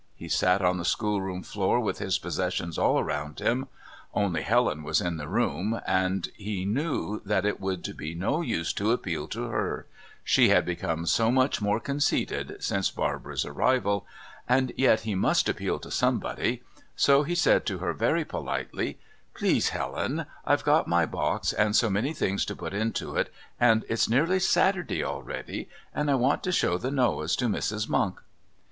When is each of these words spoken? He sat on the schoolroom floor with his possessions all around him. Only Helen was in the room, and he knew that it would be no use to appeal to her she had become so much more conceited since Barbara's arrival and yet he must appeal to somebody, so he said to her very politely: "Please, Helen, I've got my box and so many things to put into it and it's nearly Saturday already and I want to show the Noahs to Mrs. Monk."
He 0.15 0.29
sat 0.29 0.63
on 0.63 0.79
the 0.79 0.83
schoolroom 0.83 1.43
floor 1.43 1.79
with 1.79 1.99
his 1.99 2.17
possessions 2.17 2.79
all 2.79 2.97
around 2.97 3.37
him. 3.37 3.67
Only 4.15 4.41
Helen 4.41 4.81
was 4.81 4.99
in 4.99 5.17
the 5.17 5.27
room, 5.27 5.79
and 5.85 6.27
he 6.35 6.65
knew 6.65 7.21
that 7.23 7.45
it 7.45 7.59
would 7.61 7.95
be 7.97 8.15
no 8.15 8.41
use 8.41 8.73
to 8.73 8.93
appeal 8.93 9.27
to 9.27 9.43
her 9.49 9.85
she 10.23 10.49
had 10.49 10.65
become 10.65 11.05
so 11.05 11.29
much 11.29 11.61
more 11.61 11.79
conceited 11.79 12.63
since 12.63 12.89
Barbara's 12.89 13.45
arrival 13.45 14.07
and 14.49 14.73
yet 14.75 15.01
he 15.01 15.13
must 15.13 15.47
appeal 15.47 15.77
to 15.77 15.91
somebody, 15.91 16.63
so 16.95 17.21
he 17.21 17.35
said 17.35 17.63
to 17.67 17.77
her 17.77 17.93
very 17.93 18.25
politely: 18.25 18.97
"Please, 19.35 19.69
Helen, 19.69 20.25
I've 20.43 20.63
got 20.63 20.87
my 20.87 21.05
box 21.05 21.53
and 21.53 21.75
so 21.75 21.91
many 21.91 22.13
things 22.15 22.43
to 22.45 22.55
put 22.55 22.73
into 22.73 23.15
it 23.17 23.31
and 23.59 23.85
it's 23.87 24.09
nearly 24.09 24.39
Saturday 24.39 25.03
already 25.03 25.69
and 25.93 26.09
I 26.09 26.15
want 26.15 26.41
to 26.45 26.51
show 26.51 26.79
the 26.79 26.89
Noahs 26.89 27.35
to 27.35 27.45
Mrs. 27.45 27.87
Monk." 27.87 28.19